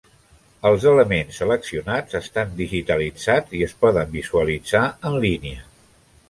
Els 0.67 0.85
elements 0.91 1.35
seleccionats 1.41 2.17
estan 2.19 2.55
digitalitzats 2.61 3.55
i 3.59 3.63
es 3.67 3.77
poden 3.85 4.11
visualitzar 4.17 4.83
en 5.13 5.21
línia. 5.29 5.63